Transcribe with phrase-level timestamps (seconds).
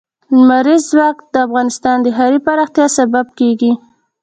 [0.39, 3.71] لمریز ځواک د افغانستان د ښاري پراختیا سبب کېږي.